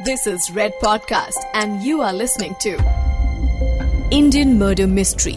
This 0.00 0.26
is 0.26 0.50
Red 0.50 0.72
Podcast, 0.82 1.44
and 1.52 1.82
you 1.82 2.00
are 2.00 2.12
listening 2.14 2.54
to 2.60 2.70
Indian 4.10 4.58
Murder 4.58 4.86
Mystery. 4.88 5.34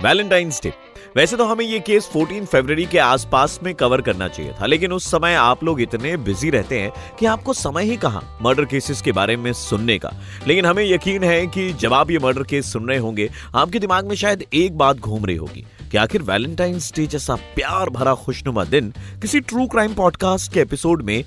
Valentine's 0.00 0.60
day 0.62 0.72
वैसे 1.16 1.36
तो 1.36 1.44
हमें 1.44 1.64
ये 1.64 1.78
case 1.80 2.10
14 2.14 2.46
फरवरी 2.46 2.86
के 2.86 2.98
आसपास 2.98 3.58
में 3.62 3.72
कवर 3.74 4.00
करना 4.00 4.28
चाहिए 4.28 4.52
था 4.60 4.66
लेकिन 4.66 4.92
उस 4.92 5.10
समय 5.10 5.34
आप 5.34 5.62
लोग 5.64 5.80
इतने 5.80 6.16
बिज़ी 6.24 6.50
रहते 6.50 6.80
हैं 6.80 6.90
कि 7.18 7.26
आपको 7.26 7.52
समय 7.52 7.84
ही 7.84 7.96
कहा 7.96 8.22
मर्डर 8.42 8.64
केसेस 8.64 9.02
के 9.02 9.12
बारे 9.12 9.36
में 9.36 9.52
सुनने 9.52 9.98
का 9.98 10.10
लेकिन 10.46 10.66
हमें 10.66 10.84
यकीन 10.84 11.24
है 11.24 11.46
कि 11.46 11.72
जब 11.80 11.94
आप 11.94 12.10
ये 12.10 12.18
मर्डर 12.18 12.42
केस 12.50 12.72
सुन 12.72 12.88
रहे 12.88 12.98
होंगे 12.98 13.28
आपके 13.54 13.78
दिमाग 13.78 14.08
में 14.08 14.16
शायद 14.16 14.44
एक 14.54 14.76
बात 14.78 14.96
घूम 14.98 15.24
रही 15.26 15.36
होगी 15.36 15.64
कि 15.90 15.98
आखिर 15.98 16.22
वैलेंटाइंस 16.22 16.92
डे 16.96 17.06
जैसा 17.06 17.34
प्यार 17.54 17.90
भरा 17.90 18.14
खुशनुमा 18.24 18.64
दिन 18.66 18.92
किसी 19.22 19.40
ट्रू 19.42 19.66
क्राइम 19.66 19.94
पॉडकास्ट 19.94 20.52
के 20.52 20.60
एपिसोड 20.60 21.02
में 21.02 21.22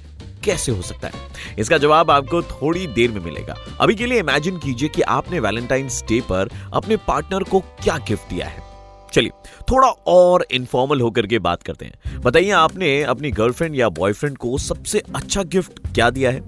कैसे 0.48 0.72
हो 0.72 0.82
सकता 0.82 1.08
है? 1.08 1.14
इसका 1.60 1.78
जवाब 1.78 2.12
आपको 2.12 2.42
थोड़ी 2.42 2.88
देर 2.88 3.12
में 3.12 3.26
मिलेगा। 3.26 3.56
अभी 3.82 3.96
के 3.96 4.06
लिए 4.06 4.20
इमेजिन 4.20 4.58
कीजिए 4.58 4.90
कि 4.90 5.02
आपने 5.02 5.40
वैलेंटाइंस 5.40 6.04
डे 6.10 6.22
पर 6.22 6.50
अपने 6.74 6.98
पार्टनर 6.98 7.44
को 7.44 7.60
क्या 7.60 7.98
गिफ्ट 7.98 8.30
दिया 8.30 8.48
है। 8.48 8.66
चलिए, 9.14 9.32
थोड़ा 9.72 9.88
और 10.08 10.46
इनफॉर्मल 10.52 11.02
होकर 11.02 11.28
के 11.28 11.40
बात 11.40 11.64
करते 11.64 11.86
हैं। 11.86 12.20
बताइए 12.22 12.52
आपने 12.52 13.04
अपनी 13.04 13.32
गर्लफ्रेंड 13.32 13.76
या 13.76 13.90
बॉयफ्रेंड 13.90 14.38
को 14.38 14.58
सबसे 14.58 15.00
अच्छा 15.16 15.44
गिफ्ट 15.44 15.80
क्या 15.96 16.10
दिया 16.10 16.32
है? 16.32 16.42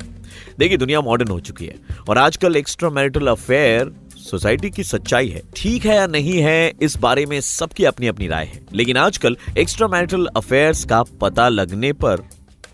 देखिए, 0.59 0.77
दुनिया 0.77 1.01
मॉडर्न 1.01 1.31
हो 1.31 1.39
चुकी 1.39 1.65
है 1.65 1.75
और 2.09 2.17
आजकल 2.17 2.55
एक्स्ट्रा 2.55 2.89
मैरिटल 2.89 3.27
अफेयर 3.27 3.91
सोसाइटी 4.17 4.69
की 4.69 4.83
सच्चाई 4.83 5.29
है। 5.29 5.41
ठीक 5.55 5.85
है 5.85 5.95
या 5.95 6.07
नहीं 6.07 6.39
है, 6.39 6.73
इस 6.81 6.97
बारे 6.97 7.25
में 7.25 7.39
सबकी 7.41 7.85
अपनी 7.85 8.07
अपनी 8.07 8.27
राय 8.27 8.45
है। 8.45 8.65
लेकिन 8.73 8.97
आजकल 8.97 9.37
एक्स्ट्रा 9.57 9.87
मैरिटल 9.87 10.25
अफेयर्स 10.37 10.85
का 10.85 11.03
पता 11.21 11.49
लगने 11.49 11.93
पर 11.93 12.21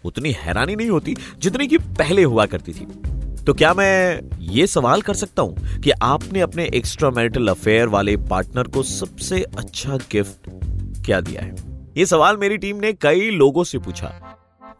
उतनी 0.05 0.31
हैरानी 0.37 0.75
नहीं 0.75 0.89
होती 0.89 1.15
जितनी 1.37 1.67
की 1.67 1.77
पहले 1.77 2.23
हुआ 2.23 2.45
करती 2.45 2.73
थी। 2.73 2.87
तो 3.45 3.53
क्या 3.53 3.73
मैं 3.73 4.21
ये 4.41 4.65
सवाल 4.67 5.01
कर 5.01 5.13
सकता 5.13 5.41
हूँ 5.41 5.81
कि 5.81 5.91
आपने 6.03 6.41
अपने 6.41 6.65
एक्स्ट्रा 6.75 7.09
मैरिटल 7.09 7.47
अफेयर 7.47 7.87
वाले 7.87 8.15
पार्टनर 8.19 8.67
को 8.67 8.83
सबसे 8.83 9.41
अच्छा 9.57 9.97
गिफ्ट 10.11 10.49
क्या 11.05 11.19
दिया 11.21 11.41
है? 11.41 11.55
ये 11.97 12.05
सवाल 12.05 12.37
मेरी 12.37 12.57
टीम 12.57 12.77
ने 12.77 12.93
कई 12.93 13.29
लोगों 13.31 13.63
से 13.63 13.77
पूछा। 13.79 14.07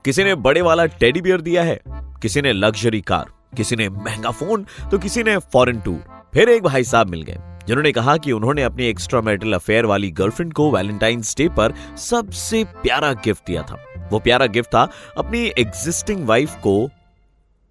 किसी 0.06 0.24
ने 0.24 0.36
बड़े 0.38 0.62
वाला 0.62 0.86
टेडी 0.86 1.22
बियर 1.22 1.42
दिया 1.42 1.64
है, 1.64 1.80
किसी 2.22 2.42
ने 2.42 2.54
लग्जरी 2.54 3.02
कार 3.02 3.34
किसी 3.58 3.76
ने 3.76 3.88
महँगा 3.90 4.32
फ़ोन 4.32 4.66
तो 4.92 4.98
किसी 4.98 5.24
ने 5.24 5.38
फॉरेन 5.54 5.80
टूर 5.80 6.04
फिर 6.34 6.50
एक 6.50 6.64
भाई 6.64 6.84
साहब 6.84 7.10
मिल 7.10 7.22
गए। 7.22 7.38
जिन्होंने 7.68 7.92
कहा 7.92 8.18
कि 8.18 8.32
उन्होंने 8.32 8.64
अपनी 8.64 8.86
एक्स्ट्रा 8.86 9.22
मैरिटल 9.22 9.54
अफेयर 9.54 9.86
वाली 9.86 10.12
गर्लफ्रेंड 10.12 10.54
को 10.54 10.72
वैलेंटाइंस 10.72 11.36
डे 11.38 11.50
पर 11.50 11.74
सबसे 11.98 12.64
प्यारा 12.64 13.14
गिफ्ट 13.14 13.46
दिया 13.48 13.64
था। 13.64 14.08
वो 14.12 14.20
प्यारा 14.20 14.46
गिफ्ट 14.46 14.70
था 14.70 14.90
अपनी 15.18 15.46
एग्जिस्टिंग 15.58 16.28
वाइफ 16.28 16.56
को 16.56 16.90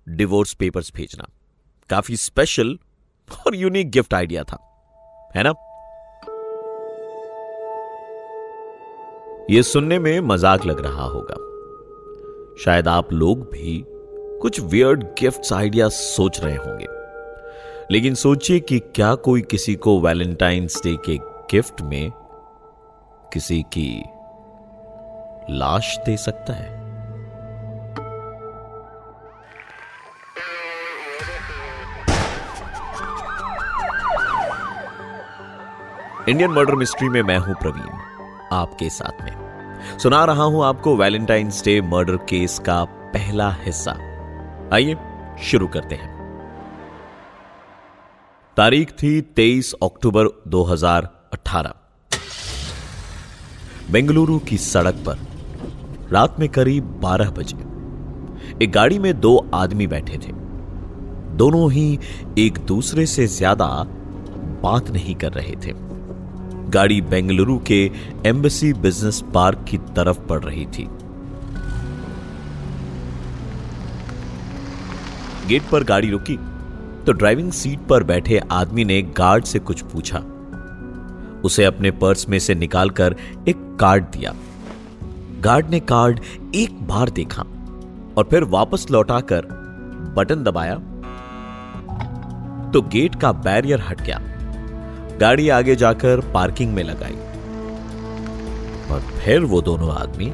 डिवोर्स 0.09 0.55
पेपर्स 0.55 0.93
भेजना। 0.95 1.29
काफ़ी 1.91 2.17
स्पेशल 2.17 2.79
और 3.47 3.55
यूनिक 3.55 3.91
गिफ्ट 3.91 4.15
आइडिया 4.15 4.43
था। 4.43 4.59
है 5.37 5.43
ना? 5.43 5.55
यह 9.51 9.63
सुनने 9.63 9.99
में 9.99 10.21
मज़ाक 10.21 10.67
लग 10.67 10.81
रहा 10.81 11.05
होगा। 11.05 11.35
शायद 12.65 12.89
आप 12.89 13.13
लोग 13.13 13.41
भी 13.41 13.85
कुछ 14.41 14.61
वियर्ड 14.61 15.05
गिफ्ट्स 15.05 15.53
आइडिया 15.53 15.89
सोच 15.89 16.41
रहे 16.41 16.57
होंगे। 16.57 17.04
लेकिन 17.91 18.15
सोचिए 18.15 18.61
कि 18.61 18.79
क्या 18.79 19.15
कोई 19.15 19.43
किसी 19.43 19.75
को 19.75 20.01
वैलेंटाइंस 20.01 20.81
डे 20.85 20.97
के 20.97 21.19
गिफ्ट 21.23 21.83
में 21.83 22.11
किसी 23.33 23.63
की 23.63 24.05
लाश 25.51 25.99
दे 26.07 26.17
सकता 26.17 26.53
है? 26.53 26.85
इंडियन 36.29 36.51
मर्डर 36.51 36.75
मिस्ट्री 36.75 37.09
में 37.09 37.23
मैं 37.23 37.39
हूँ 37.39 37.55
प्रवीण, 37.55 37.89
आपके 38.53 38.91
साथ 38.91 39.25
में। 39.25 39.99
सुना 39.99 40.25
रहा 40.25 40.43
हूँ 40.43 40.65
आपको 40.65 40.97
वैलेंटाइंस 40.97 41.65
डे 41.65 41.81
मर्डर 41.81 42.17
केस 42.17 42.59
का 42.59 42.85
पहला 42.85 43.51
हिस्सा। 43.51 43.93
आइए, 44.73 44.97
शुरू 45.43 45.69
करते 45.69 45.95
हैं। 45.95 46.14
तारीख 48.57 48.91
थी 48.93 49.11
23 49.37 49.73
अक्टूबर 49.83 50.27
2018 50.49 51.73
बेंगलुरु 53.91 54.39
की 54.39 54.59
सड़क 54.59 55.03
पर, 55.07 55.19
रात 56.13 56.39
में 56.41 56.49
करीब 56.49 56.93
12 57.03 57.31
बजे, 57.31 57.57
एक 58.65 58.73
गाड़ी 58.73 58.99
में 58.99 59.21
दो 59.21 59.35
आदमी 59.55 59.87
बैठे 59.87 60.19
थे। 60.19 60.33
दोनों 61.37 61.73
ही 61.73 61.99
एक 62.39 62.59
दूसरे 62.59 63.07
से 63.07 63.27
ज़्यादा 63.27 63.67
बात 64.63 64.91
नहीं 64.91 65.15
कर 65.15 65.33
रहे 65.33 65.57
थे। 65.67 65.73
गाड़ी 66.71 67.01
बेंगलुरु 67.01 67.59
के 67.59 67.91
एम्बेसी 68.27 68.73
बिज़नेस 68.73 69.23
पार्क 69.35 69.67
की 69.69 69.79
तरफ़ 69.97 70.21
पड़ 70.21 70.43
रही 70.45 70.67
थी। 70.67 70.89
गेट 75.49 75.71
पर 75.73 75.85
गाड़ी 75.85 76.11
रुकी। 76.11 76.39
तो 77.07 77.13
ड्राइविंग 77.13 77.53
सीट 77.53 77.81
पर 77.81 78.03
बैठे 78.03 78.41
आदमी 78.51 78.85
ने 78.85 79.03
गार्ड 79.03 79.45
से 79.45 79.59
कुछ 79.59 79.83
पूछा। 79.83 80.19
उसे 81.45 81.65
अपने 81.65 81.91
पर्स 81.91 82.29
में 82.29 82.39
से 82.39 82.55
निकालकर 82.55 83.17
एक 83.49 83.77
कार्ड 83.81 84.05
दिया। 84.05 84.35
गार्ड 85.41 85.71
ने 85.71 85.81
कार्ड 85.81 86.21
एक 86.55 86.89
बार 86.89 87.11
देखा 87.11 87.43
और 88.19 88.29
फिर 88.31 88.45
वापस 88.45 88.87
लौटाकर 88.91 89.41
बटन 90.17 90.43
दबाया। 90.43 90.75
तो 92.71 92.83
गेट 92.83 93.15
का 93.15 93.33
बैरियर 93.33 93.81
हट 93.81 94.01
गया। 94.01 94.21
गाड़ी 95.21 95.49
आगे 95.49 95.77
जाकर 95.77 96.21
पार्किंग 96.21 96.75
में 96.75 96.85
लगाई। 96.85 97.17
और 98.91 99.01
फिर 99.01 99.41
वो 99.41 99.63
दोनों 99.63 99.91
आदमी 99.95 100.33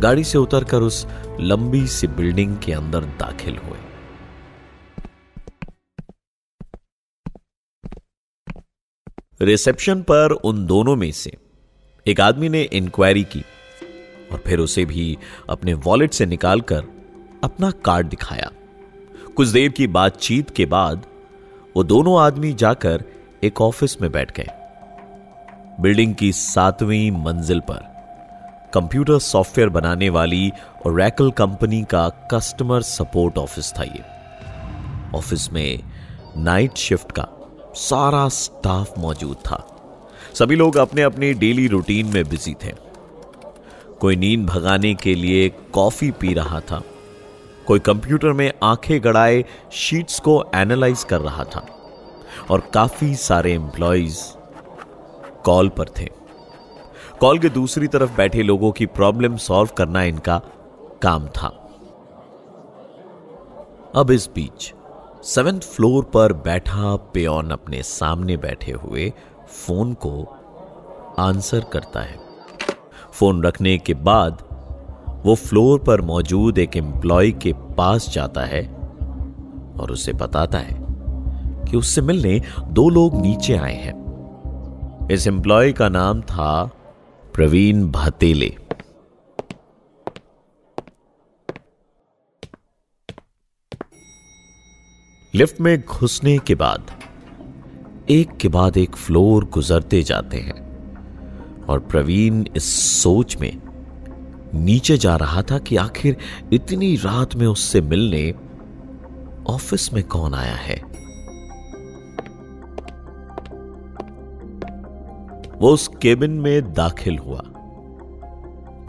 गाड़ी 0.00 0.24
से 0.24 0.38
उतरकर 0.38 0.78
उस 0.78 1.06
लंबी 1.40 1.86
सी 1.86 2.06
बिल्डिंग 2.06 2.56
के 2.58 2.72
अंदर 2.72 3.00
दाखिल 3.00 3.56
हुए। 3.56 3.78
रिसेप्शन 9.40 10.02
पर 10.02 10.32
उन 10.32 10.66
दोनों 10.66 10.96
में 10.96 11.12
से 11.12 11.36
एक 12.06 12.20
आदमी 12.20 12.48
ने 12.48 12.62
इंक्वायरी 12.62 13.22
की 13.24 13.44
और 14.32 14.42
फिर 14.46 14.58
उसे 14.58 14.84
भी 14.84 15.18
अपने 15.50 15.74
वॉलेट 15.74 16.12
से 16.12 16.26
निकालकर 16.26 16.84
अपना 17.44 17.70
कार्ड 17.70 18.06
दिखाया। 18.06 18.50
कुछ 19.36 19.48
देर 19.48 19.68
की 19.68 19.86
बातचीत 19.86 20.50
के 20.50 20.66
बाद 20.66 21.06
वो 21.76 21.84
दोनों 21.84 22.20
आदमी 22.20 22.52
जाकर 22.52 23.04
एक 23.44 23.60
ऑफ़िस 23.60 24.00
में 24.02 24.10
बैठ 24.12 24.36
गए। 24.36 24.48
बिल्डिंग 25.80 26.14
की 26.14 26.32
सातवीं 26.32 27.10
मंजिल 27.10 27.60
पर 27.60 27.80
कंप्यूटर 28.74 29.18
सॉफ्टवेयर 29.18 29.68
बनाने 29.68 30.08
वाली 30.08 30.52
ओरेकल 30.86 31.30
कंपनी 31.30 31.82
का 31.82 32.08
कस्टमर 32.08 32.82
सपोर्ट 32.82 33.38
ऑफ़िस 33.38 33.72
था 33.78 33.82
ये। 33.82 34.04
ऑफ़िस 35.18 35.52
में 35.52 35.82
नाइट 36.36 36.76
शिफ्ट 36.76 37.12
का 37.12 37.28
सारा 37.74 38.28
स्टाफ 38.28 38.98
मौजूद 38.98 39.36
था। 39.36 39.74
सभी 40.34 40.56
लोग 40.56 40.76
अपने 40.76 41.02
अपने 41.02 41.34
डेली 41.34 41.66
रूटीन 41.66 42.06
में 42.06 42.28
बिज़ी 42.28 42.54
थे। 42.54 42.72
कोई 44.00 44.16
नींद 44.16 44.46
भगाने 44.46 44.94
के 44.94 45.14
लिए 45.14 45.48
कॉफ़ी 45.48 46.10
पी 46.10 46.34
रहा 46.34 46.60
था। 46.60 46.82
कोई 47.66 47.78
कंप्यूटर 47.78 48.32
में 48.32 48.52
आँखें 48.62 49.04
गड़ाए 49.04 49.44
शीट्स 49.72 50.20
को 50.20 50.44
एनालाइज 50.54 51.04
कर 51.04 51.20
रहा 51.20 51.44
था। 51.44 51.66
और 52.50 52.60
काफ़ी 52.60 53.14
सारे 53.14 53.52
एम्प्लॉयज़ 53.52 54.18
कॉल 55.44 55.68
पर 55.68 55.88
थे। 55.88 56.08
कॉल 57.20 57.38
के 57.38 57.48
दूसरी 57.48 57.88
तरफ़ 57.88 58.16
बैठे 58.16 58.42
लोगों 58.42 58.72
की 58.72 58.86
प्रॉब्लम 58.86 59.36
सॉल्व 59.36 59.70
करना 59.76 60.02
इनका 60.02 60.42
काम 61.02 61.26
था। 61.26 61.64
अब 63.94 64.10
इस 64.10 64.30
बीच 64.34 64.74
सेवेंथ 65.24 65.60
फ्लोर 65.60 66.04
पर 66.04 66.32
बैठा 66.32 66.96
पेयन 66.96 67.50
अपने 67.50 67.82
सामने 67.82 68.36
बैठे 68.36 68.72
हुए 68.72 69.12
फ़ोन 69.48 69.94
को 69.94 70.36
आंसर 71.18 71.60
करता 71.60 72.00
है। 72.00 72.18
फ़ोन 73.12 73.42
रखने 73.44 73.78
के 73.78 73.94
बाद 73.94 74.42
वो 75.26 75.34
फ्लोर 75.34 75.78
पर 75.78 76.00
मौजूद 76.00 76.58
एक 76.58 76.76
एम्प्लॉय 76.76 77.30
के 77.30 77.52
पास 77.52 78.10
जाता 78.10 78.40
है 78.40 78.66
और 79.80 79.90
उसे 79.90 80.12
बताता 80.12 80.58
है 80.58 80.76
कि 81.70 81.76
उससे 81.76 82.00
मिलने 82.00 82.42
दो 82.68 82.88
लोग 82.88 83.20
नीचे 83.20 83.56
आए 83.56 83.74
हैं। 83.74 85.08
इस 85.10 85.26
एम्प्लॉय 85.26 85.72
का 85.72 85.88
नाम 85.88 86.20
था 86.20 86.70
प्रवीण 87.34 87.90
भातेले। 87.90 88.56
लिफ्ट 95.34 95.60
में 95.60 95.80
घुसने 95.80 96.38
के 96.38 96.54
बाद, 96.54 96.90
एक 98.10 98.36
के 98.36 98.48
बाद 98.48 98.76
एक 98.76 98.96
फ्लोर 98.96 99.44
गुजरते 99.44 100.02
जाते 100.02 100.36
हैं 100.36 101.66
और 101.66 101.78
प्रवीण 101.80 102.44
इस 102.56 102.64
सोच 103.02 103.36
में 103.36 103.62
नीचे 104.54 104.98
जा 104.98 105.16
रहा 105.16 105.42
था 105.42 105.58
कि 105.58 105.76
आखिर 105.76 106.16
इतनी 106.52 106.96
रात 106.96 107.34
में 107.34 107.46
उससे 107.46 107.80
मिलने 107.80 108.34
ऑफ़िस 109.46 109.92
में 109.92 110.04
कौन 110.04 110.34
आया 110.34 110.54
है। 110.54 110.76
वो 115.58 115.70
उस 115.70 115.88
केबिन 116.02 116.30
में 116.30 116.72
दाखिल 116.72 117.18
हुआ, 117.18 117.42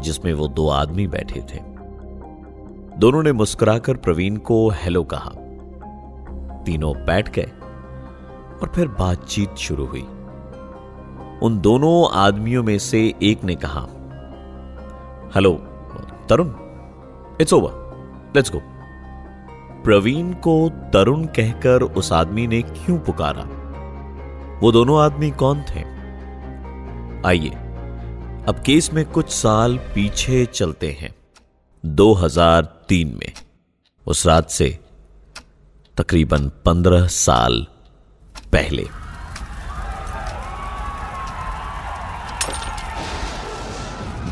जिसमें 0.02 0.34
वो 0.34 0.48
दो 0.48 0.70
आदमी 0.70 1.08
बैठे 1.08 1.42
थे। 1.42 1.60
दोनों 2.98 3.24
ने 3.24 3.32
मुस्कुराकर 3.32 3.98
प्रवीण 3.98 4.38
को 4.38 4.70
हेलो 4.70 5.04
कहा। 5.04 5.32
तीनों 6.70 6.94
बैठ 7.06 7.30
गए 7.30 7.52
और 8.62 8.72
फिर 8.76 8.88
बातचीत 8.88 9.56
शुरू 9.56 9.86
हुई। 9.86 10.08
उन 11.44 11.60
दोनों 11.60 12.12
आदमियों 12.12 12.64
में 12.64 12.80
से 12.80 13.14
एक 13.24 13.44
ने 13.44 13.56
कहा, 13.56 13.82
hello, 15.36 15.54
Tarun 16.30 16.48
it's 17.42 17.54
over 17.54 18.32
let's 18.36 18.52
go 18.52 18.62
Praveen 19.84 20.34
को 20.34 20.70
तरुण 20.94 21.26
कहकर 21.26 21.82
उस 21.82 22.12
आदमी 22.14 22.48
ने 22.48 22.62
क्यों 22.62 22.98
पुकारा? 23.00 23.44
वो 24.64 24.72
दोनों 24.72 25.00
आदमी 25.02 25.32
कौन 25.32 25.62
थे? 25.62 25.84
आइए, 27.28 27.50
अब 28.48 28.62
केस 28.66 28.94
में 28.94 29.06
कुछ 29.06 29.30
साल 29.30 29.78
पीछे 29.78 30.46
चलते 30.46 30.92
हैं 30.92 31.16
2003 31.86 33.08
में, 33.08 33.32
उस 34.08 34.28
रात 34.28 34.50
से 34.50 34.80
तकरीबन 36.00 36.52
15 36.66 37.08
साल 37.08 37.68
पहले। 38.54 38.88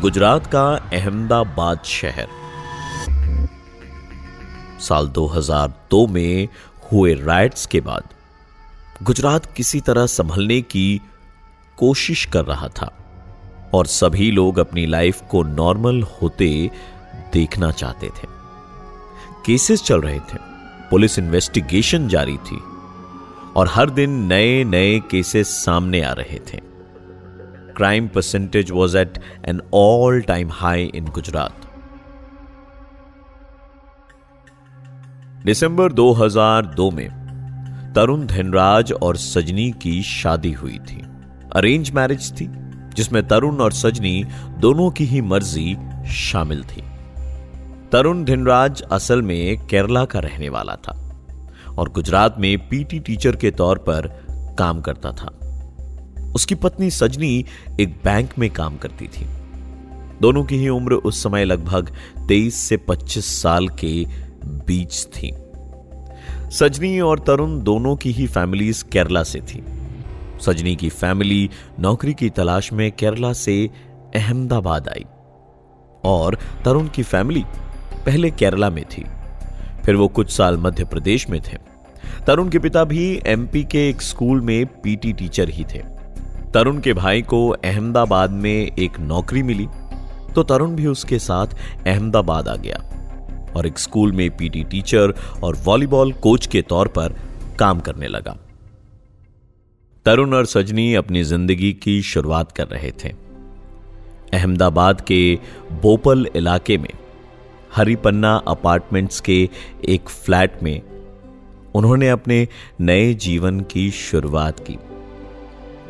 गुजरात 0.00 0.46
का 0.46 0.68
अहमदाबाद 0.92 1.82
शहर। 1.84 2.28
साल 4.80 5.08
2002 5.08 6.06
में 6.06 6.48
हुए 6.92 7.14
राइट्स 7.14 7.66
के 7.66 7.80
बाद 7.80 8.02
गुजरात 9.02 9.46
किसी 9.46 9.80
तरह 9.80 10.06
संभलने 10.06 10.60
की 10.60 11.00
कोशिश 11.78 12.24
कर 12.24 12.44
रहा 12.44 12.68
था 12.68 12.98
और 13.74 13.86
सभी 13.86 14.30
लोग 14.30 14.58
अपनी 14.58 14.86
लाइफ 14.86 15.22
को 15.30 15.42
नॉर्मल 15.42 16.02
होते 16.02 16.70
देखना 17.32 17.70
चाहते 17.70 18.06
थे। 18.06 18.28
केसेस 19.46 19.82
चल 19.82 20.00
रहे 20.00 20.18
थे। 20.18 20.47
पुलिस 20.90 21.18
इन्वेस्टिगेशन 21.18 22.08
जारी 22.08 22.36
थी 22.36 22.60
और 23.56 23.68
हर 23.70 23.90
दिन 23.90 24.10
नए 24.10 24.64
नए 24.64 24.98
केसेस 25.10 25.48
सामने 25.64 26.02
आ 26.02 26.12
रहे 26.12 26.38
थे। 26.38 26.60
Crime 27.76 28.08
percentage 28.08 28.70
was 28.70 28.98
at 28.98 29.18
an 29.48 29.60
all 29.74 30.20
time 30.20 30.50
high 30.52 30.84
in 30.94 31.04
Gujarat 31.04 31.66
December 35.44 35.92
2002 35.92 36.90
में 36.90 37.08
तरुण 37.96 38.26
धनराज 38.26 38.92
और 38.92 39.16
सजनी 39.16 39.70
की 39.72 40.02
शादी 40.02 40.52
हुई 40.52 40.78
थी। 40.78 41.02
अरेंज 41.56 41.90
मैरिज 41.90 42.32
थी, 42.32 42.48
जिसमें 42.94 43.26
तरुण 43.28 43.56
और 43.56 43.72
सजनी 43.72 44.24
दोनों 44.58 44.90
की 44.90 45.04
ही 45.04 45.20
मर्ज़ी 45.20 45.76
शामिल 46.06 46.64
थी। 46.64 46.82
तरुण 47.92 48.24
धिनराज 48.24 48.82
असल 48.82 49.22
में 49.22 49.66
केरला 49.66 50.04
का 50.04 50.18
रहने 50.18 50.48
वाला 50.48 50.74
था 50.74 51.20
और 51.78 51.88
गुजरात 51.88 52.34
में 52.38 52.68
पीटी 52.68 52.98
टीचर 53.00 53.36
के 53.36 53.50
तौर 53.50 53.78
पर 53.78 54.06
काम 54.58 54.80
करता 54.80 55.12
था। 55.12 55.28
उसकी 56.34 56.54
पत्नी 56.54 56.90
सजनी 56.90 57.44
एक 57.80 58.00
बैंक 58.04 58.30
में 58.38 58.50
काम 58.50 58.76
करती 58.76 59.08
थी। 59.08 59.26
दोनों 60.22 60.44
की 60.44 60.56
ही 60.56 60.68
उम्र 60.68 60.92
उस 60.92 61.22
समय 61.22 61.44
लगभग 61.44 61.92
23 62.28 62.54
से 62.54 62.76
25 62.76 63.42
साल 63.42 63.68
के 63.68 64.04
बीच 64.44 65.06
थी। 65.06 65.32
सजनी 66.50 67.00
और 67.00 67.18
तरुण 67.18 67.62
दोनों 67.62 67.96
की 67.96 68.12
ही 68.12 68.26
फैमिलीज़ 68.26 68.84
केरला 68.84 69.22
से 69.22 69.40
थी। 69.40 69.64
सजनी 70.40 70.76
की 70.76 70.88
फैमिली 70.88 71.50
नौकरी 71.80 72.14
की 72.14 72.30
तलाश 72.30 72.72
में 72.72 72.92
केरला 72.92 73.32
से 73.32 73.70
अहमदाबाद 74.14 74.88
आई 74.88 75.04
और 76.04 76.38
तरुण 76.64 76.88
की 76.88 77.02
फैमिली 77.02 77.44
पहले 78.08 78.30
केरला 78.30 78.68
में 78.70 78.84
थी। 78.84 79.04
फिर 79.84 79.96
वो 79.96 80.06
कुछ 80.08 80.30
साल 80.30 80.56
मध्य 80.56 80.84
प्रदेश 80.84 81.28
में 81.30 81.40
थे। 81.42 81.56
तरुण 82.26 82.48
के 82.48 82.58
पिता 82.58 82.84
भी 82.84 83.20
एमपी 83.26 83.62
के 83.64 83.88
एक 83.88 84.02
स्कूल 84.02 84.40
में 84.40 84.66
पीटी 84.82 85.12
टीचर 85.12 85.48
ही 85.48 85.64
थे। 85.64 85.82
तरुण 86.54 86.78
के 86.80 86.92
भाई 86.92 87.22
को 87.22 87.48
अहमदाबाद 87.48 88.30
में 88.30 88.70
एक 88.78 88.98
नौकरी 89.00 89.42
मिली 89.42 89.66
तो 90.34 90.42
तरुण 90.42 90.74
भी 90.76 90.86
उसके 90.86 91.18
साथ 91.18 91.54
अहमदाबाद 91.86 92.48
आ 92.48 92.54
गया 92.56 92.78
और 93.56 93.66
एक 93.66 93.78
स्कूल 93.78 94.12
में 94.12 94.30
पीटी 94.36 94.62
टीचर 94.64 95.12
और 95.42 95.56
वॉलीबॉल 95.64 96.12
कोच 96.22 96.46
के 96.46 96.62
तौर 96.62 96.88
पर 96.88 97.14
काम 97.58 97.80
करने 97.80 98.08
लगा। 98.08 98.36
तरुण 100.06 100.34
और 100.34 100.46
सजनी 100.46 100.94
अपनी 100.94 101.22
ज़िंदगी 101.24 101.72
की 101.72 102.00
शुरुआत 102.02 102.52
कर 102.52 102.66
रहे 102.66 102.90
थे। 103.04 103.12
अहमदाबाद 104.34 105.00
के 105.00 105.38
बोपल 105.82 106.26
इलाके 106.36 106.78
में 106.78 106.90
हरिपन्ना 107.74 108.34
अपार्टमेंट्स 108.34 109.20
के 109.20 109.48
एक 109.88 110.08
फ्लैट 110.08 110.62
में 110.62 110.82
उन्होंने 111.74 112.08
अपने 112.08 112.48
नए 112.80 113.14
जीवन 113.14 113.60
की 113.60 113.90
शुरुआत 113.90 114.60
की। 114.60 114.78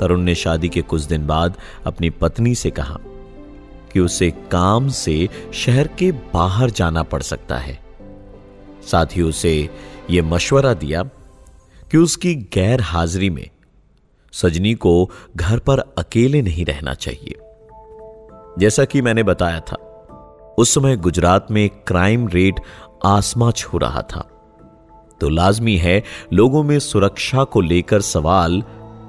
तरुण 0.00 0.20
ने 0.20 0.34
शादी 0.34 0.68
के 0.68 0.82
कुछ 0.82 1.02
दिन 1.02 1.26
बाद 1.26 1.56
अपनी 1.86 2.10
पत्नी 2.10 2.54
से 2.54 2.70
कहा 2.70 2.98
कि 3.92 4.00
उसे 4.00 4.30
काम 4.30 4.88
से 4.88 5.28
शहर 5.54 5.88
के 5.88 6.12
बाहर 6.12 6.70
जाना 6.70 7.02
पड़ 7.02 7.22
सकता 7.22 7.58
है। 7.58 7.80
साथ 8.90 9.06
ही 9.12 9.22
उसे 9.22 9.68
यह 10.10 10.22
मशवरा 10.22 10.74
दिया 10.74 11.02
कि 11.90 11.98
उसकी 11.98 12.34
गैर 12.34 12.80
हाजिरी 12.80 13.30
में 13.30 13.50
सजनी 14.32 14.74
को 14.74 15.10
घर 15.36 15.58
पर 15.58 15.78
अकेले 15.78 16.42
नहीं 16.42 16.64
रहना 16.64 16.94
चाहिए। 16.94 17.38
जैसा 18.58 18.84
कि 18.84 19.02
मैंने 19.02 19.22
बताया 19.22 19.60
था 19.60 19.87
उस 20.58 20.74
समय 20.74 20.96
गुजरात 20.96 21.46
में 21.50 21.68
क्राइम 21.68 22.28
रेट 22.28 22.60
आसमां 23.06 23.50
छू 23.50 23.78
रहा 23.78 24.02
था। 24.02 24.30
तो 25.20 25.28
लाजमी 25.28 25.76
है, 25.76 26.04
लोगों 26.32 26.62
में 26.62 26.78
सुरक्षा 26.78 27.44
को 27.44 27.60
लेकर 27.60 28.00
सवाल 28.00 28.64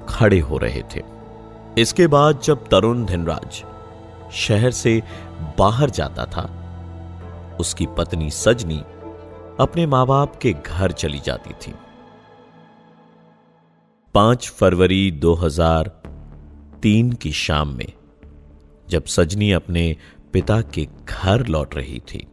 खड़े 0.08 0.40
हो 0.40 0.58
रहे 0.58 0.82
थे। 0.82 1.02
इसके 1.78 2.06
बाद 2.06 2.40
जब 2.40 2.68
तरुण 2.68 3.04
धनराज 3.04 3.64
शहर 4.32 4.70
से 4.70 5.02
बाहर 5.58 5.90
जाता 5.90 6.24
था, 6.24 6.50
उसकी 7.60 7.86
पत्नी 7.86 8.30
सजनी 8.30 8.82
अपने 9.60 9.86
माँ 9.86 10.06
बाप 10.06 10.36
के 10.36 10.52
घर 10.52 10.92
चली 10.92 11.18
जाती 11.18 11.50
थी। 11.50 11.74
पाँच 14.14 14.48
फरवरी 14.48 15.10
2003 15.10 17.12
की 17.12 17.32
शाम 17.32 17.68
में, 17.68 17.92
जब 18.88 19.04
सजनी 19.04 19.52
अपने 19.52 19.96
पिता 20.32 20.60
के 20.74 20.86
घर 21.08 21.46
लौट 21.46 21.74
रही 21.74 21.98
थी। 22.12 22.26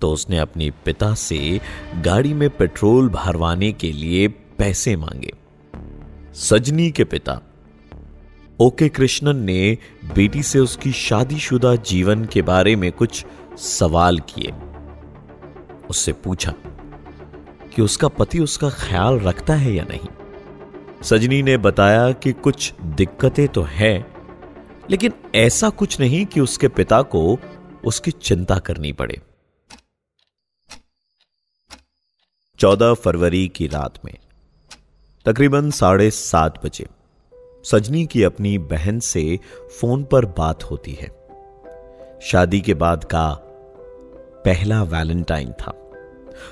तो 0.00 0.10
उसने 0.12 0.38
अपने 0.38 0.70
पिता 0.84 1.14
से 1.14 1.60
गाड़ी 2.04 2.34
में 2.34 2.48
पेट्रोल 2.50 3.08
भरवाने 3.08 3.72
के 3.72 3.92
लिए 3.92 4.28
पैसे 4.28 4.96
मांगे। 4.96 5.32
सजनी 6.34 6.90
के 6.90 7.04
पिता, 7.04 7.40
ओके 8.60 8.88
कृष्णन 8.88 9.36
ने 9.36 9.78
बेटी 10.14 10.42
से 10.42 10.58
उसकी 10.58 10.92
शादीशुदा 10.92 11.74
जीवन 11.76 12.24
के 12.24 12.42
बारे 12.42 12.74
में 12.76 12.90
कुछ 12.92 13.24
सवाल 13.58 14.18
किए। 14.28 14.52
उससे 15.90 16.12
पूछा 16.12 16.54
कि 17.74 17.82
उसका 17.82 18.08
पति 18.08 18.38
उसका 18.38 18.70
ख्याल 18.70 19.18
रखता 19.18 19.54
है 19.54 19.74
या 19.74 19.84
नहीं। 19.84 20.08
सजनी 21.02 21.42
ने 21.42 21.56
बताया 21.56 22.10
कि 22.12 22.32
कुछ 22.32 22.72
दिक्कतें 22.82 23.48
तो 23.48 23.62
हैं 23.62 24.19
लेकिन 24.90 25.12
ऐसा 25.34 25.68
कुछ 25.70 26.00
नहीं 26.00 26.26
कि 26.26 26.40
उसके 26.40 26.68
पिता 26.68 27.02
को 27.02 27.38
उसकी 27.84 28.10
चिंता 28.10 28.58
करनी 28.58 28.92
पड़े। 28.92 29.20
14 32.58 32.94
फरवरी 32.94 33.48
की 33.48 33.66
रात 33.66 34.04
में, 34.04 34.14
तकरीबन 35.26 35.70
साढ़े 35.70 36.10
सात 36.10 36.64
बजे, 36.66 36.86
सजनी 37.64 38.06
की 38.06 38.22
अपनी 38.22 38.58
बहन 38.58 38.98
से 39.00 39.38
फ़ोन 39.80 40.04
पर 40.04 40.24
बात 40.26 40.62
होती 40.62 40.92
है। 40.92 41.08
शादी 42.22 42.60
के 42.60 42.74
बाद 42.74 43.04
का 43.04 43.26
पहला 44.44 44.82
वैलेंटाइन 44.82 45.52
था 45.52 45.72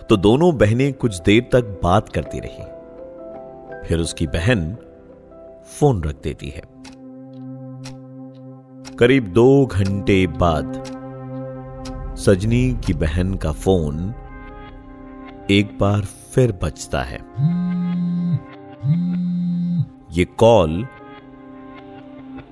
तो 0.08 0.16
दोनों 0.16 0.56
बहनें 0.58 0.92
कुछ 0.92 1.20
देर 1.20 1.48
तक 1.52 1.80
बात 1.82 2.08
करती 2.08 2.40
रही। 2.40 2.64
फिर 3.88 3.98
उसकी 3.98 4.26
बहन 4.26 4.76
फ़ोन 5.78 6.02
रख 6.04 6.22
देती 6.22 6.48
है। 6.48 6.77
करीब 8.98 9.26
दो 9.26 9.66
घंटे 9.66 10.26
बाद 10.26 10.84
सजनी 12.18 12.78
की 12.86 12.92
बहन 12.92 13.34
का 13.36 13.52
फ़ोन 13.52 14.14
एक 15.50 15.78
बार 15.78 16.04
फिर 16.34 16.52
बजता 16.62 17.02
है। 17.02 17.18
ये 20.12 20.24
कॉल 20.24 20.86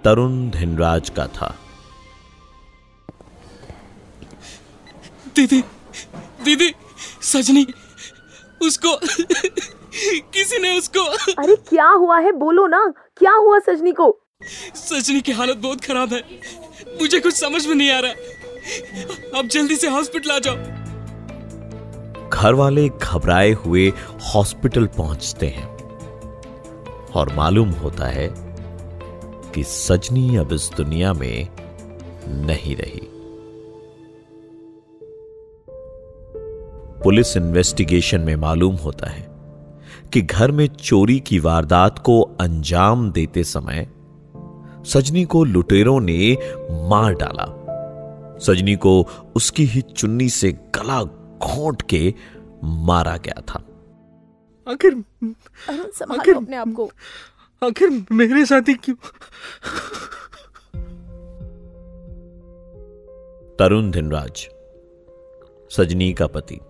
तरुण 0.05 0.51
धनराज 0.51 1.11
का 1.11 1.27
था। 1.27 1.55
दीदी 5.37 5.65
दीदी 6.45 6.75
सजनी 7.23 7.67
उसको 8.63 9.01
किसी 10.33 10.59
ने 10.59 10.79
उसको 10.79 11.05
अरे 11.43 11.57
क्या 11.57 11.89
हुआ 11.89 12.19
है? 12.19 12.33
बोलो 12.33 12.67
ना 12.67 12.93
क्या 13.17 13.33
हुआ 13.33 13.59
सजनी 13.59 13.93
को? 13.93 14.26
सजनी 14.75 15.21
की 15.21 15.33
हालत 15.33 15.57
बहुत 15.57 15.85
खराब 15.85 16.13
है। 16.13 16.21
मुझे 17.01 17.21
कुछ 17.21 17.35
समझ 17.35 17.67
में 17.67 17.75
नहीं 17.75 17.91
आ 17.91 18.01
रहा। 18.01 19.39
आप 19.39 19.45
जल्दी 19.45 19.77
से 19.77 19.89
हॉस्पिटल 19.89 20.31
आ 20.31 20.39
जाओ। 20.39 20.55
घर 22.29 22.55
वाले 22.55 22.89
घबराए 22.89 23.51
हुए 23.51 23.93
हॉस्पिटल 24.35 24.87
पहुँचते 24.87 25.47
हैं 25.47 25.67
और 27.15 27.35
मालूम 27.35 27.69
होता 27.69 28.07
है 28.07 28.29
कि 29.55 29.65
सजनी 29.65 30.37
अब 30.37 30.53
इस 30.53 30.71
दुनिया 30.77 31.13
में 31.13 31.49
नहीं 32.29 32.77
रही। 32.77 33.01
पुलिस 37.03 37.37
इन्वेस्टिगेशन 37.37 38.21
में 38.21 38.37
मालूम 38.37 38.75
होता 38.75 39.11
है 39.11 39.27
कि 40.13 40.23
घर 40.23 40.51
में 40.51 40.67
चोरी 40.67 41.21
की 41.21 41.39
वारदात 41.39 41.99
को 41.99 42.23
अंजाम 42.41 43.11
देते 43.11 43.45
समय 43.45 43.89
सजनी 44.87 45.25
को 45.25 45.45
लुटेरों 45.45 46.01
ने 46.01 46.37
मार 46.71 47.15
डाला। 47.15 47.63
सजनी 48.39 48.77
को 48.77 49.07
उसकी 49.37 49.65
ही 49.65 49.81
चुन्नी 49.81 50.29
से 50.29 50.53
गला 50.53 51.03
घोंट 51.39 51.83
के 51.83 52.15
मारा 52.65 53.17
गया 53.17 53.41
था। 53.41 53.65
आखिर 54.73 55.05
आखिर- 56.13 56.37
अपने 56.37 56.57
आप 56.57 56.73
को। 56.77 56.91
आखिर 57.65 58.05
मेरे 58.13 58.47
साथ 58.47 58.69
ही 58.69 58.75
क्यों? 58.75 58.97
तरुण 63.59 63.91
धिनराज 63.91 64.49
सजनी 65.71 66.13
का 66.13 66.27
पति 66.27 66.61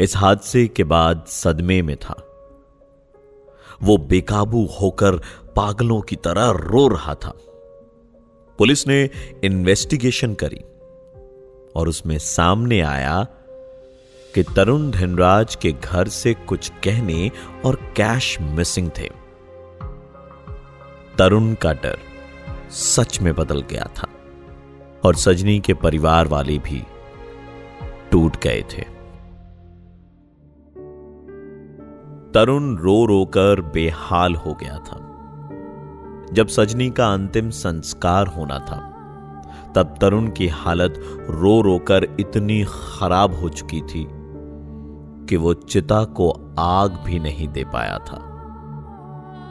इस 0.00 0.16
हादसे 0.16 0.68
के 0.68 0.84
बाद 0.84 1.24
सदमे 1.28 1.82
में 1.82 1.96
था। 1.96 2.25
वो 3.82 3.96
बेकाबू 3.96 4.68
होकर 4.80 5.16
पागलों 5.56 6.00
की 6.00 6.16
तरह 6.16 6.50
रो 6.50 6.88
रहा 6.88 7.14
था। 7.14 7.32
पुलिस 8.58 8.86
ने 8.86 9.10
इन्वेस्टिगेशन 9.44 10.34
करी 10.34 10.64
और 11.76 11.88
उसमें 11.88 12.18
सामने 12.18 12.80
आया 12.80 13.26
कि 14.34 14.42
तरुण 14.42 14.90
धनराज 14.90 15.54
के 15.54 15.72
घर 15.72 16.08
से 16.08 16.34
कुछ 16.34 16.72
गहने 16.84 17.30
और 17.64 17.74
कैश 17.96 18.40
मिसिंग 18.40 18.90
थे। 18.98 19.10
तरुण 21.18 21.54
का 21.54 21.72
डर 21.72 21.98
सच 22.70 23.20
में 23.20 23.34
बदल 23.34 23.62
गया 23.62 23.90
था 23.96 24.08
और 25.04 25.14
सजनी 25.14 25.60
के 25.60 25.74
परिवार 25.74 26.28
वाले 26.28 26.58
भी 26.58 26.82
टूट 28.10 28.36
गए 28.36 28.64
थे। 28.72 28.95
तरुण 32.36 32.76
रो 32.76 33.06
रोकर 33.06 33.60
बेहाल 33.60 34.34
हो 34.34 34.54
गया 34.54 34.78
था। 34.78 34.96
जब 36.32 36.46
सजनी 36.46 36.90
का 36.90 37.12
अंतिम 37.12 37.50
संस्कार 37.50 38.26
होना 38.26 38.58
था, 38.58 38.76
तब 39.74 39.94
तरुण 40.00 40.30
की 40.30 40.48
हालत 40.48 40.94
रो 41.30 41.60
रोकर 41.60 42.16
इतनी 42.20 42.64
खराब 42.68 43.34
हो 43.34 43.48
चुकी 43.48 43.80
थी 43.80 44.06
कि 45.26 45.36
वो 45.36 45.54
चिता 45.54 46.04
को 46.04 46.54
आग 46.58 46.98
भी 47.06 47.18
नहीं 47.18 47.48
दे 47.48 47.64
पाया 47.64 47.98
था। 47.98 48.20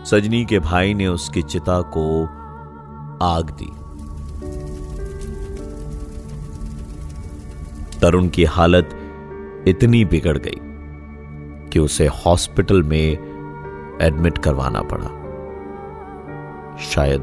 सजनी 0.05 0.45
के 0.45 0.59
भाई 0.59 0.93
ने 0.93 1.07
उसकी 1.07 1.41
चिता 1.41 1.81
को 1.97 2.23
आग 3.25 3.57
दी। 3.61 3.71
तरुण 7.99 8.27
की 8.27 8.43
हालत 8.43 8.89
इतनी 9.67 10.05
बिगड़ 10.05 10.37
गई 10.37 10.64
कि 11.75 11.79
उसे 11.79 12.07
हॉस्पिटल 12.07 12.83
में 12.83 13.11
एडमिट 14.01 14.37
करवाना 14.37 14.81
पड़ा। 14.81 15.07
शायद 16.77 17.21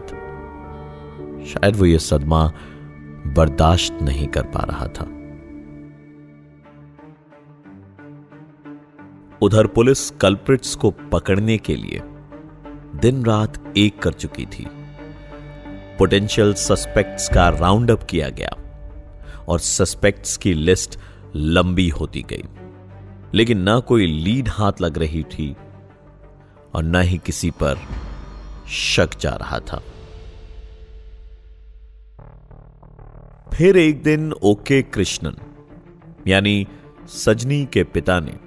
शायद 1.47 1.77
वो 1.77 1.85
ये 1.85 1.99
सदमा 1.99 2.53
बर्दाश्त 3.27 4.03
नहीं 4.03 4.27
कर 4.29 4.43
पा 4.43 4.61
रहा 4.61 4.87
था। 4.87 5.05
उधर 9.43 9.67
पुलिस 9.67 10.11
कल्प्रिट्स 10.11 10.75
को 10.75 10.91
पकड़ने 10.91 11.59
के 11.59 11.77
लिए 11.77 12.01
दिन 12.97 13.25
रात 13.25 13.75
एक 13.77 13.99
कर 13.99 14.13
चुकी 14.13 14.47
थी। 14.47 14.67
पोटेंशियल 15.99 16.55
सस्पेक्ट्स 16.55 17.29
का 17.29 17.49
राउंड 17.49 17.91
अप 17.91 18.03
किया 18.03 18.29
गया 18.29 18.57
और 19.49 19.59
सस्पेक्ट्स 19.59 20.37
की 20.37 20.55
लिस्ट 20.55 20.99
लंबी 21.37 21.89
होती 21.89 22.23
गई। 22.23 22.45
लेकिन 23.35 23.59
ना 23.59 23.79
कोई 23.81 24.07
लीड 24.07 24.49
हाथ 24.49 24.81
लग 24.81 24.99
रही 24.99 25.23
थी 25.33 25.55
और 26.75 26.83
ना 26.83 27.01
ही 27.01 27.19
किसी 27.19 27.51
पर 27.63 27.79
शक 28.71 29.19
जा 29.21 29.31
रहा 29.37 29.59
था। 29.63 29.83
फिर 33.53 33.77
एक 33.77 34.03
दिन 34.03 34.33
ओके 34.33 34.83
कृष्णन, 34.83 35.37
यानी 36.29 36.67
सजनी 37.09 37.65
के 37.65 37.83
पिता 37.85 38.19
ने 38.21 38.39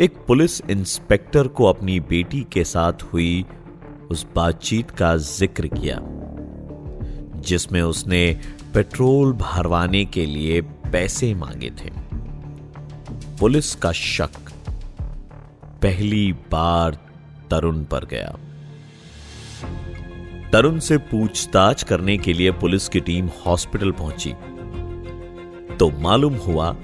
एक 0.00 0.16
पुलिस 0.26 0.60
इंस्पेक्टर 0.70 1.48
को 1.48 1.64
अपनी 1.64 1.98
बेटी 2.00 2.40
के 2.52 2.64
साथ 2.64 3.02
हुई 3.12 3.44
उस 4.10 4.26
बातचीत 4.34 4.90
का 4.90 5.16
ज़िक्र 5.16 5.68
किया, 5.68 5.98
जिसमें 7.40 7.80
उसने 7.82 8.22
पेट्रोल 8.74 9.32
भरवाने 9.32 10.04
के 10.04 10.26
लिए 10.26 10.60
पैसे 10.60 11.34
मांगे 11.34 11.70
थे। 11.80 11.90
पुलिस 13.40 13.74
का 13.74 13.92
शक 13.92 14.30
पहली 15.82 16.32
बार 16.32 16.98
तरुण 17.50 17.84
पर 17.84 18.04
गया। 18.04 18.30
तरुण 20.52 20.78
से 20.78 20.98
पूछताछ 20.98 21.82
करने 21.82 22.16
के 22.18 22.32
लिए 22.32 22.50
पुलिस 22.50 22.88
की 22.88 23.00
टीम 23.00 23.30
हॉस्पिटल 23.46 23.92
पहुँची। 23.92 24.32
तो 25.76 25.90
मालूम 26.00 26.34
हुआ 26.34 26.76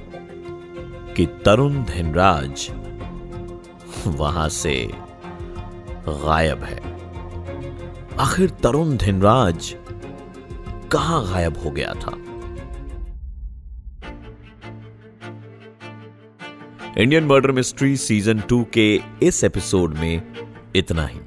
कि 1.16 1.26
तरुण 1.44 1.84
धनराज 1.84 2.68
वहाँ 4.06 4.48
से 4.48 4.90
गायब 6.08 6.62
है। 6.62 6.80
आखिर 8.18 8.50
तरुण 8.50 8.96
धनराज 8.96 9.75
कहाँ 10.92 11.25
गायब 11.28 11.58
हो 11.58 11.70
गया 11.70 11.92
था? 11.94 12.16
Indian 16.99 17.25
murder 17.25 17.50
mystery 17.50 17.97
season 17.97 18.41
two 18.41 18.67
के 18.73 19.00
इस 19.23 19.45
एपिसोड 19.45 19.95
में 19.95 20.33
इतना 20.76 21.07
ही। 21.07 21.21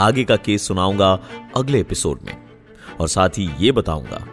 आगे 0.00 0.24
का 0.24 0.36
केस 0.36 0.68
सुनाऊँगा 0.68 1.18
अगले 1.56 1.80
एपिसोड 1.80 2.18
में। 2.22 2.44
और 3.00 3.08
साथ 3.08 3.28
ही 3.28 3.50
यह 3.60 3.72
बताऊँगा 3.72 4.26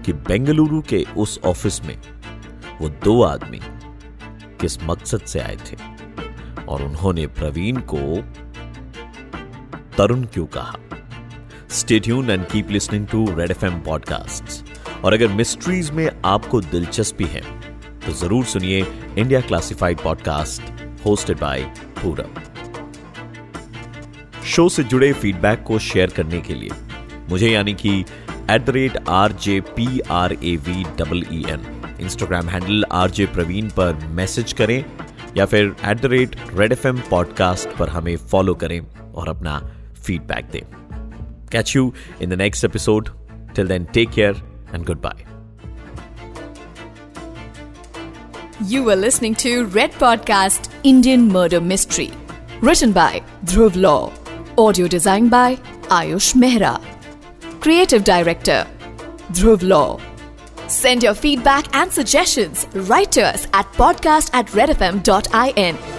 कि 0.00 0.12
बेंगलुरु 0.12 0.80
के 0.80 1.06
उस 1.16 1.40
ऑफ़िस 1.44 1.82
में 1.84 2.00
वो 2.80 2.88
दो 2.88 3.22
आदमी 3.22 3.60
किस 4.60 4.82
मकसद 4.82 5.20
से 5.20 5.40
आए 5.40 5.56
थे। 5.56 5.76
और 6.68 6.82
उन्होंने 6.82 7.26
प्रवीण 7.26 7.76
को 7.94 8.22
तरुण 9.98 10.24
क्यों 10.24 10.46
कहा? 10.46 10.76
Stay 11.70 12.00
tune 12.00 12.30
and 12.30 12.46
keep 12.46 12.70
listening 12.70 13.06
to 13.06 13.26
Red 13.34 13.50
FM 13.50 13.66
M 13.66 13.80
podcast 13.80 14.64
और 15.04 15.12
अगर 15.12 15.28
मिस्ट्रीज 15.28 15.90
में 15.90 16.10
आपको 16.24 16.60
दिलचस्पी 16.60 17.24
है 17.24 17.65
तो 18.06 18.12
ज़रूर 18.12 18.44
सुनिए 18.44 18.84
India 19.18 19.40
classified 19.40 20.00
podcast 20.00 21.04
hosted 21.04 21.38
by 21.38 21.62
Purab 22.02 22.42
show 24.46 24.68
से 24.68 24.84
जुड़े 24.84 25.12
फीडबैक 25.12 25.62
को 25.62 25.78
शेयर 25.78 26.10
करने 26.16 26.40
के 26.40 26.54
लिए, 26.54 26.70
मुझे 27.30 27.48
यानी 27.50 27.74
कि 27.74 27.98
at 28.50 28.64
the 28.64 28.70
rate 28.70 28.98
R 29.08 29.32
J 29.44 29.60
P 29.76 30.00
R 30.00 30.32
A 30.32 30.56
V 30.66 30.84
double 30.98 31.24
E 31.32 31.44
N 31.50 31.66
Instagram 32.00 32.48
handle 32.48 32.84
R 32.92 33.10
J 33.10 33.26
Praveen 33.26 33.68
पर 33.70 33.94
मैसेज 34.16 34.52
करें, 34.52 34.84
या 35.36 35.46
फिर 35.46 35.74
at 35.84 36.00
the 36.00 36.06
rate 36.12 36.36
Red 36.54 36.72
FM 36.72 36.86
M 36.88 37.00
podcast 37.10 37.76
पर 37.78 37.88
हमें 37.88 38.16
फॉलो 38.16 38.54
करें 38.54 38.80
और 39.12 39.28
अपना 39.28 39.58
फीडबैक 40.04 40.50
दें. 40.52 40.62
Catch 41.52 41.76
you 41.76 41.92
in 42.22 42.30
the 42.30 42.38
next 42.42 42.64
episode 42.64 43.08
till 43.54 43.68
then 43.68 43.84
take 43.94 44.10
care 44.10 44.42
and 44.74 44.84
good 44.84 44.96
goodbye. 44.96 45.35
You 48.66 48.90
are 48.90 48.96
listening 48.96 49.36
to 49.36 49.66
Red 49.66 49.92
Podcast 49.92 50.70
Indian 50.82 51.28
Murder 51.28 51.60
Mystery. 51.60 52.10
Written 52.60 52.90
by 52.90 53.22
Dhruv 53.44 53.76
Law. 53.80 54.12
Audio 54.58 54.88
designed 54.88 55.30
by 55.30 55.54
Ayush 55.98 56.34
Mehra. 56.34 56.74
Creative 57.60 58.02
Director 58.02 58.66
Dhruv 59.30 59.62
Law. 59.62 60.00
Send 60.66 61.04
your 61.04 61.14
feedback 61.14 61.72
and 61.76 61.92
suggestions 61.92 62.66
right 62.74 63.12
to 63.12 63.22
us 63.22 63.46
at 63.52 63.66
podcast 63.74 64.30
at 64.32 64.48
redfm.in. 64.48 65.95